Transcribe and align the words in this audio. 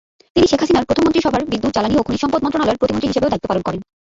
তিনি 0.35 0.45
শেখ 0.51 0.59
হাসিনার 0.63 0.87
প্রথম 0.87 1.03
মন্ত্রিসভার 1.05 1.47
বিদ্যুৎ, 1.51 1.71
জ্বালানি 1.75 1.95
ও 1.97 2.05
খনিজ 2.05 2.21
সম্পদ 2.23 2.39
মন্ত্রণালয়ের 2.43 2.79
প্রতিমন্ত্রী 2.81 3.09
হিসেবেও 3.09 3.31
দায়িত্ব 3.31 3.47
পালন 3.51 3.63
করেন। 3.65 3.81